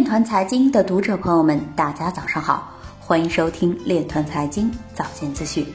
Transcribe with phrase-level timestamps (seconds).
[0.00, 5.66] 链团财经的读者朋友们，大家早上好，欢迎收听链团财经早间资讯。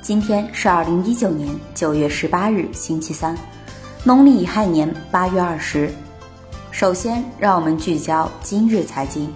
[0.00, 3.36] 今天是二零一九年九月十八日，星期三，
[4.04, 5.92] 农历乙亥年八月二十。
[6.70, 9.28] 首先，让我们聚焦今日财经。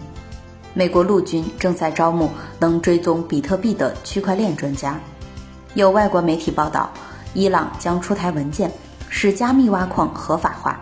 [0.72, 2.30] 美国陆军正在招募
[2.60, 4.96] 能追踪比特币的区块链专家。
[5.74, 6.88] 有外国媒体报道，
[7.34, 8.70] 伊朗将出台文件，
[9.08, 10.78] 使加密挖矿合法化。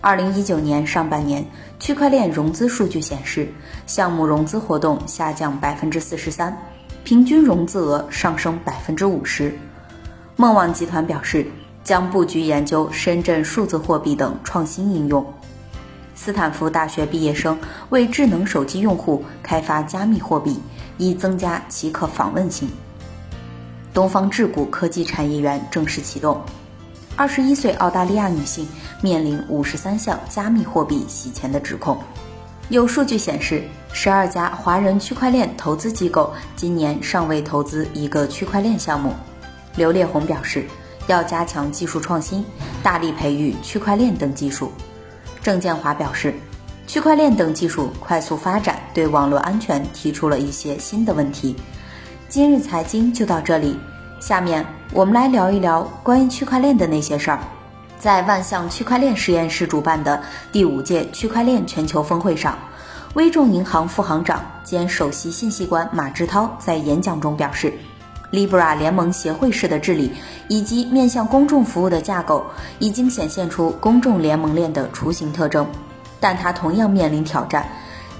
[0.00, 1.44] 二零一九年上半年，
[1.80, 3.48] 区块链融资数据显示，
[3.84, 6.56] 项目融资活动下降百分之四十三，
[7.02, 9.52] 平均融资额上升百分之五十。
[10.36, 11.44] 梦网集团表示，
[11.82, 15.24] 将布局研究深圳数字货币等创新应用。
[16.14, 17.58] 斯坦福大学毕业生
[17.90, 20.60] 为智能手机用户开发加密货币，
[20.96, 22.70] 以增加其可访问性。
[23.92, 26.40] 东方智谷科技产业园正式启动。
[27.18, 28.64] 二十一岁澳大利亚女性
[29.02, 31.98] 面临五十三项加密货币洗钱的指控。
[32.68, 39.12] 有数据显示，十二家华人区块链投资机构今年尚未投资一个区块链项目。
[39.74, 40.64] 刘烈宏表示，
[41.08, 42.44] 要加强技术创新，
[42.84, 44.70] 大力培育区块链等技术。
[45.42, 46.32] 郑建华表示，
[46.86, 51.56] 区块链等技术快速发展，对网络安全提出了一些新的问题。
[52.28, 53.76] 今日财经就到这里，
[54.20, 57.38] 下面我们来聊一聊关于区块链的那些事儿。
[57.98, 62.56] 在万象区块链实验室主办的第五届区块链全球峰会上，
[63.14, 67.72] 微众银行副行长兼首席信息官马志涛在演讲中表示。
[68.30, 70.12] Libra 联盟协会式的治理
[70.48, 72.44] 以及面向公众服务的架构，
[72.78, 75.66] 已经显现出公众联盟链的雏形特征，
[76.20, 77.66] 但它同样面临挑战。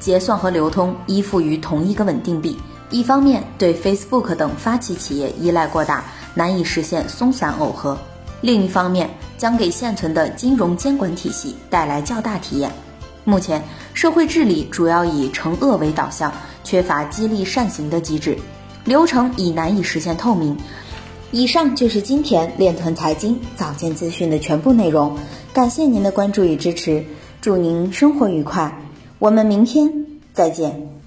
[0.01, 2.59] 结算和流通依附于同一个稳定币，
[2.91, 7.97] 一方面对 Facebook 等发起企业依赖过大，难以实现松散耦合；
[8.41, 12.71] 另一方面将给现存的金融监管体系带来较大体验。
[13.25, 16.33] 目前，社会治理主要以惩恶为导向，
[16.65, 18.39] 缺乏激励善行的机制。
[18.85, 20.57] 流程已难以实现透明。
[21.31, 25.15] 以上就是今天链团财经早间资讯的全部内容，
[25.53, 27.05] 感谢您的关注与支持，
[27.43, 28.75] 祝您生活愉快，
[29.19, 29.93] 我们明天
[30.33, 30.98] 再见。